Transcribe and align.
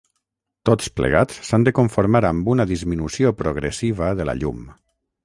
Tots 0.69 0.87
plegats 1.01 1.43
s'han 1.49 1.67
de 1.67 1.73
conformar 1.79 2.21
amb 2.31 2.49
una 2.53 2.67
disminució 2.71 3.35
progressiva 3.43 4.09
de 4.23 4.27
la 4.31 4.37
llum. 4.41 4.65